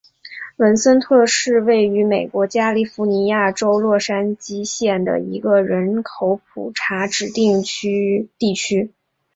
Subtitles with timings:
[0.55, 7.61] 文森特是位于美国加利福尼亚州洛杉矶县的一个人口普查指定
[8.39, 8.89] 地区。